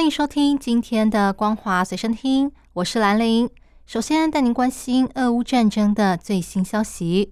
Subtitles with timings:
[0.00, 3.50] 欢迎收听今天的《光华随身听》，我是兰玲。
[3.84, 7.28] 首先带您关心俄乌战争的最新消息。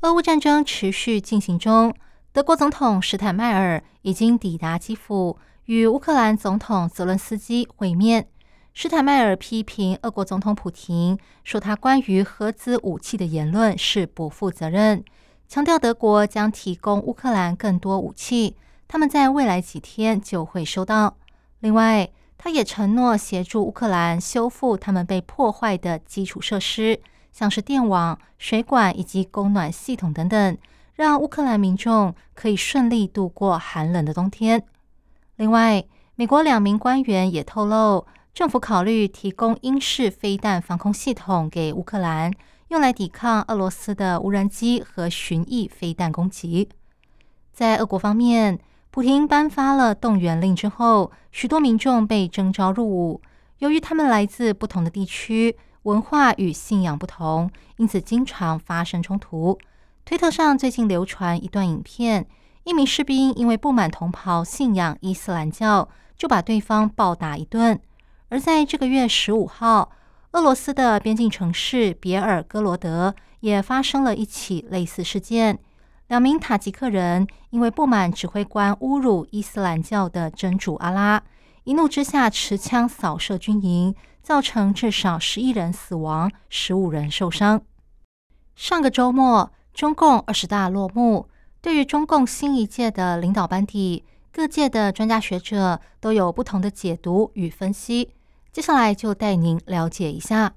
[0.00, 1.94] 俄乌战争持续进行中，
[2.32, 8.26] 德国总统施坦迈尔已经抵达基辅，与乌克兰总统泽伦斯基会面。
[8.72, 15.04] 施坦迈尔批评俄国总统普廷，说他关于核子武器的言论是不负责任，
[15.46, 18.56] 强调德国将提供乌克兰更多武器，
[18.88, 21.18] 他们在未来几天就会收到。
[21.60, 27.00] 另外，他也承诺协助乌克兰修复他们被破坏的基础设施，
[27.32, 30.58] 像是电网、水管以及供暖系统等等，
[30.94, 34.62] 让乌克兰民众可以顺利度过寒冷的冬天。
[35.36, 35.82] 另外，
[36.14, 42.30] 美国两名官员也透露，政府考虑提供英式飞弹防空系统给乌克兰，
[42.68, 46.68] 用来抵抗俄罗斯的无人机和巡弋飞弹攻击。
[47.50, 48.58] 在俄国方面。
[48.96, 53.20] 普廷颁发了动员令之后，许多民众被征召入伍。
[53.58, 59.58] 由于他们来自不同的地区，文化与信仰不同，因此经常发生冲突。
[60.06, 62.26] 推特上最近流传一段影片，
[62.64, 67.78] 一名士兵因为不满同袍信仰伊斯兰教，就把对方暴打一顿。
[68.30, 69.92] 而在这个月十五号，
[70.32, 75.58] 俄罗斯的边境城市别尔哥罗德也发生了一起类似事件。
[76.08, 81.20] 两名塔吉克人因为不满指挥官侮辱伊斯兰教的真主阿拉，
[81.64, 87.60] 一怒之下持枪扫射军营，造成至少十一人死亡、十五人受伤。
[88.54, 91.28] 上个周末，中共二十大落幕，
[91.60, 98.12] 对于中共新一届的领导班底，各界的专家学者都有不同的解读与分析。
[98.52, 100.54] 接下来就带您了解一下，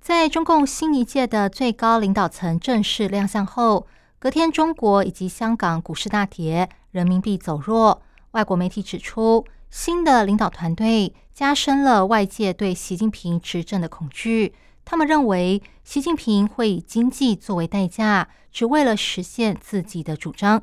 [0.00, 3.86] 在中共新一届的最高领导层正式亮相后。
[4.22, 8.02] 隔天，中国以及香港股市大跌，人民币走弱。
[8.32, 14.52] 外国媒体指出，新的领导团队加深了外界对习近平执政的恐惧。
[14.84, 20.62] 他们认为，习近平会以经济作为代价，只为了实现自己的主张。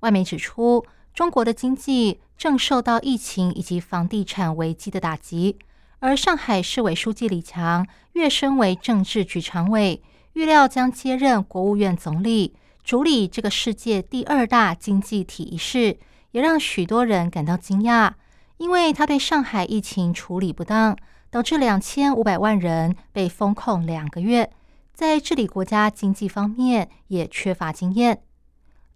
[0.00, 0.84] 外媒指出，
[1.14, 5.56] 中国的经济正受到疫情以及房地产危机的打击，
[6.00, 10.02] 而上海市委书记李强跃升为政治局常委，
[10.32, 12.56] 预料将接任国务院总理。
[12.82, 15.98] 处理这个世界第二大经济体一事，
[16.32, 18.12] 也让许多人感到惊讶，
[18.56, 20.96] 因为他对上海疫情处理不当，
[21.30, 24.50] 导致两千五百万人被封控两个月，
[24.92, 28.22] 在治理国家经济方面也缺乏经验。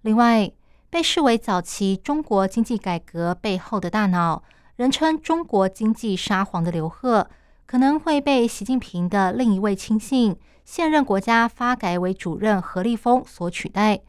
[0.02, 0.50] 另外，
[0.90, 4.42] 被视为早期中国经济改革背后的大脑，
[4.76, 7.28] 人称“中国经济沙皇”的刘鹤，
[7.66, 10.36] 可能会被习近平的另一位亲信。
[10.64, 14.00] 现任国家发改委主任何立峰所取代，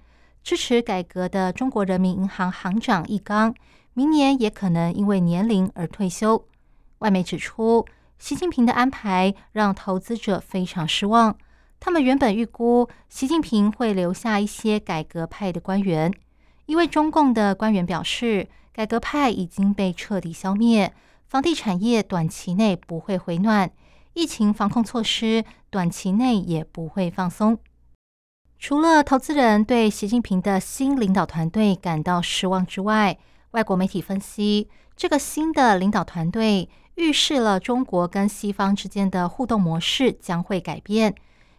[0.42, 3.54] 支持改革的中国人民银行行长易纲，
[3.94, 6.48] 明年也可能因为年龄而退休。
[7.00, 7.86] 外媒指出，
[8.18, 11.36] 习近平的安排让投资者非常失望。
[11.80, 16.12] 他们原本预估习近平会留下一些改革派的官员，
[16.66, 20.94] 一位中共的官员表示，改革派已经被彻底消灭，
[21.28, 23.70] 房地产业短期内不会回暖。
[24.16, 27.60] 疫情防控措施短期内也不会放松。
[28.58, 33.18] 除了投资人对习近平的新领导团队感到失望之外，
[33.52, 41.14] 外国媒体分析，这个新的领导团队预示了中国跟西方之间的互动模式将会改变。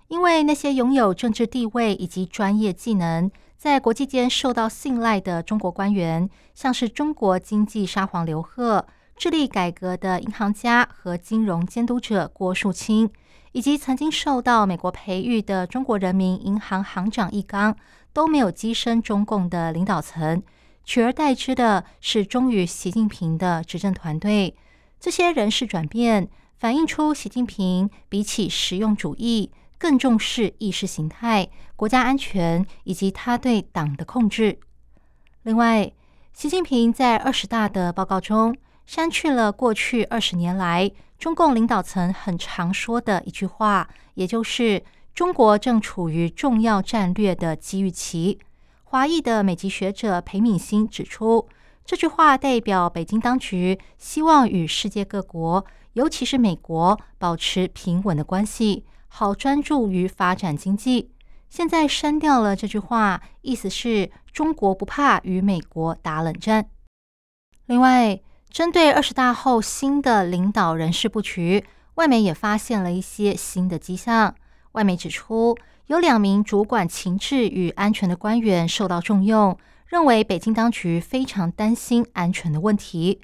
[0.09, 8.87] 因为那些拥有政治地位以及专业技能，在国际间受到信赖的中国官员，像是中国经济沙皇刘鹤。
[9.17, 13.11] 致力改革的银行家和金融监督者郭树清，
[13.53, 17.75] 以及曾经受到美国培育的中国人民银行行长易纲，
[18.13, 20.43] 都没有跻身中共的领导层，
[20.85, 24.55] 取而代之的是忠于习近平的执政团队。
[25.01, 34.59] 这些人事转变，反映出习近平比起实用主义，更重视意识形态、国家安全以及他对党的控制。
[35.43, 35.91] 另外，
[36.35, 38.55] 习近平在二十大的报告中。
[38.87, 48.39] 删去了过去二十年来中共领导层很常说的一句话，也就是“中国正处于重要战略的机遇期”。
[48.85, 51.49] 华裔的美籍学者裴敏欣指出，
[51.85, 61.11] 这句话代表北京当局希望与世界各国，尤其是美国，保持平稳的关系，好专注于发展经济。
[61.49, 66.69] 现在删掉了这句话，意思是中国不怕与美国打冷战。
[67.67, 68.21] 另外，
[68.57, 71.63] 针对二十大后新的领导人事布局，
[71.97, 74.35] 外媒也发现了一些新的迹象。
[74.73, 75.55] 外媒指出，
[75.89, 79.59] 有两名主管情治与安全的官员受到重用，
[79.89, 83.21] 认为北京当局非常担心安全的问题。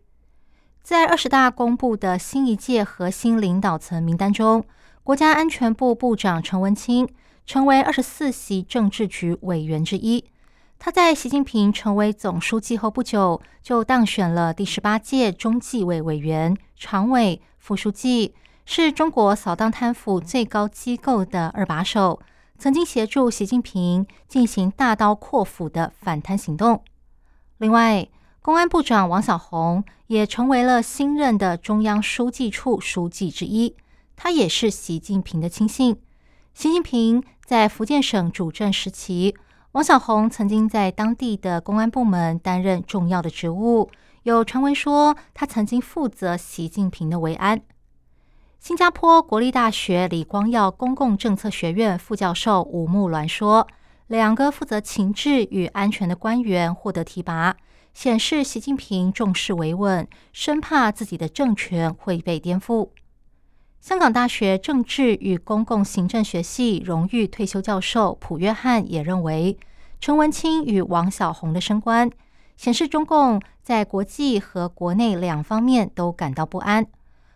[0.82, 4.62] 在二十大公布的新一届核心领导层名单中，
[5.02, 7.08] 国家安全部部长陈文清。
[7.44, 10.24] 成为二十四席政治局委员之一。
[10.84, 18.34] 他在习近平成为总书记后不久，就当选了第十八届中纪委委员、常委、副书记，
[18.66, 22.20] 是中国扫荡贪腐最高机构的二把手，
[22.58, 26.82] 曾经协助习近平进行大刀阔斧的反贪行动。
[27.58, 28.08] 另外，
[28.40, 33.76] 公安部长王小洪也成为了新任的中央书记处书记之一，
[34.16, 36.00] 他也是习近平的亲信。
[36.52, 39.36] 习近平在福建省主政时期，
[39.72, 43.90] 王小红曾经在当地的公安部门担任重要的职务。
[44.24, 47.62] 有传闻说，他曾经负责习近平的维安。
[48.60, 53.66] 新加坡国立大学李光耀公共政策学院副教授吴木鸾说
[54.08, 57.56] ：“两个负责情治与安全的官员获得提拔，
[57.94, 62.90] 显示习近平重视维稳，生怕自己的政权会被颠覆。”
[63.82, 69.58] 香港大学政治与公共行政学系荣誉退休教授普约翰也认为，
[70.00, 72.08] 陈文清与王小红的升官
[72.56, 76.86] 显示中共在国际和国内两方面都感到不安。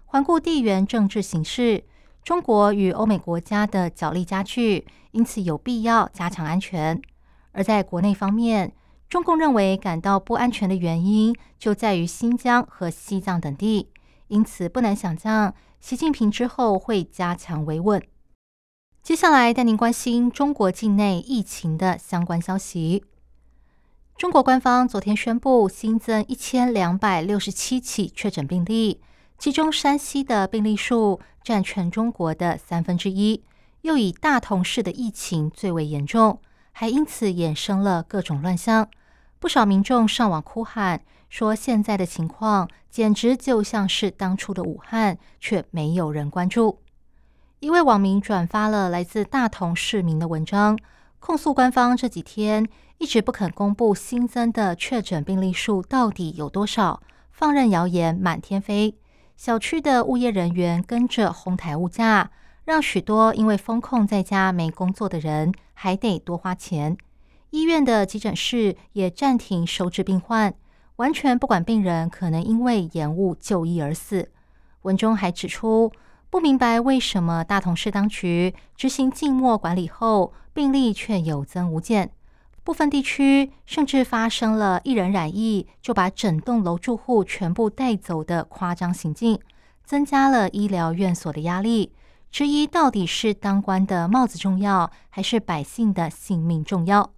[0.05, 1.83] 环顾地缘政治形势，
[2.23, 7.03] 中国与欧美国家的角力加剧，因此有必要加强安全。
[7.51, 8.73] 而在国内方面，
[9.09, 13.89] 中共认为感到不安全的原因就在于新疆和西藏等地，
[14.29, 15.53] 因此不难想象。
[15.81, 18.03] 习近平之后会加强维稳。
[19.03, 23.05] 接下来带您关心中国境内疫情的相关消息。
[24.17, 29.01] 中国官方昨天宣布新增一千两百六十七起确诊病例，
[29.39, 33.45] 其中山西的病例数占全中国的三分之一，
[33.83, 36.41] 又以大同市的疫情最为严重，
[36.73, 38.89] 还因此衍生了各种乱象。
[39.39, 41.03] 不少民众上网哭喊。
[41.29, 46.81] 说现在的情况简直就像是当初的武汉，却没有人关注。
[47.61, 50.79] 一位网民转发了来自大同市民的文章，
[51.19, 52.69] 控诉官方这几天
[52.99, 57.03] 一直不肯公布新增的确诊病例数到底有多少，
[57.33, 58.97] 放任谣言满天飞。
[59.37, 62.31] 小区的物业人员跟着哄抬物价，
[62.65, 66.97] 让许多因为封控在家没工作的人还得多花钱。
[67.51, 70.55] 医院的急诊室也暂停收治病患。
[70.97, 74.31] 完全不管病人可能因为延误就医而死。
[74.83, 75.93] 文中还指出，
[76.31, 82.11] 不明白为什么大同市当局执行静默管理后，病例却有增无减。
[82.65, 89.39] 部分地区甚至发生了一人染疫就把整栋楼住户全部带走的夸张行径，
[89.85, 91.93] 增加了医疗院所的压力。
[92.31, 97.13] 质疑到底是当官的帽子重要，还是百姓的性命重要？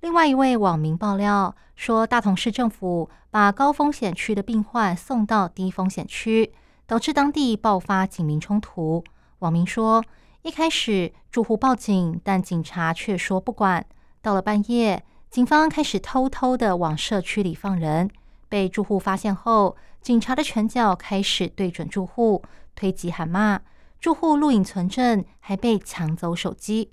[0.00, 6.52] 另外一位网民爆料说，大同市政府把高风险区的病患送到低风险区，
[6.86, 9.02] 导致当地爆发警民冲突。
[9.38, 10.04] 网民说，
[10.42, 13.84] 一开始住户报警，但警察却说不管。
[14.20, 18.10] 到了半夜，警方开始偷偷的往社区里放人，
[18.50, 22.42] 被住户发现后，警察的拳脚开始对准住户，
[22.74, 23.60] 推挤喊骂。
[23.98, 26.90] 住户录影存证，还被抢走手机。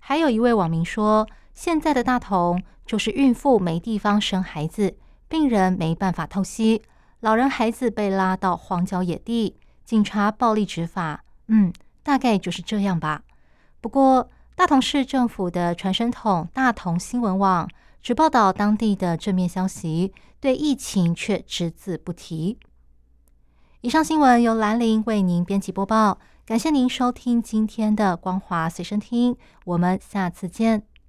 [0.00, 1.28] 还有一位网民说。
[1.54, 4.96] 现在的大同就是孕妇没地方生孩子，
[5.28, 6.82] 病人没办法透析，
[7.20, 11.24] 老人孩子被拉到荒郊野地，警察暴力执法。
[11.48, 13.22] 嗯，大概就是这样吧。
[13.80, 17.68] 不过，大同市政府的传声筒大同新闻网
[18.02, 22.58] 只报道当地的正面消息，对疫情却只字不提。
[23.80, 30.84] 以上新闻由兰陵为您编辑播报，感谢您收听今天的光华随身听，我们下次见。